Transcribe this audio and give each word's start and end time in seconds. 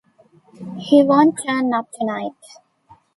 He 0.79 1.03
won't 1.03 1.37
turn 1.45 1.71
up 1.75 1.91
to-night. 1.93 2.31